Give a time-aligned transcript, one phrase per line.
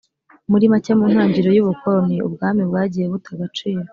[0.51, 3.79] Muri make, mu ntagiriro y'ubukoloni, ubwami bwagiye buta agaciro,